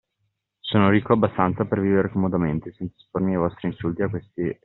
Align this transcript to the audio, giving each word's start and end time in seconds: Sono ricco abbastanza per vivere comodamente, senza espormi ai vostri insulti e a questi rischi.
Sono 0.59 0.89
ricco 0.89 1.13
abbastanza 1.13 1.65
per 1.65 1.79
vivere 1.79 2.09
comodamente, 2.09 2.73
senza 2.75 2.95
espormi 2.97 3.33
ai 3.33 3.37
vostri 3.41 3.67
insulti 3.67 4.01
e 4.01 4.05
a 4.05 4.09
questi 4.09 4.41
rischi. 4.41 4.59